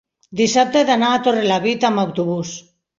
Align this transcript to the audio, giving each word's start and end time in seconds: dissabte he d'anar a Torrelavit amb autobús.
dissabte 0.39 0.81
he 0.81 0.87
d'anar 0.89 1.11
a 1.11 1.21
Torrelavit 1.29 1.89
amb 1.93 2.07
autobús. 2.09 2.61